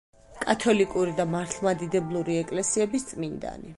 [0.43, 3.69] კათოლიკური და მართლმადიდებელი ეკლესიების წმინდანი.